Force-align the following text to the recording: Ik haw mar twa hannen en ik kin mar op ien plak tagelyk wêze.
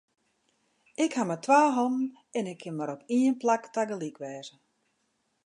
Ik 1.03 1.11
haw 1.17 1.27
mar 1.29 1.41
twa 1.45 1.61
hannen 1.77 2.11
en 2.37 2.45
ik 2.53 2.59
kin 2.61 2.77
mar 2.77 2.91
op 2.95 3.01
ien 3.19 3.35
plak 3.41 3.63
tagelyk 3.73 4.17
wêze. 4.23 4.55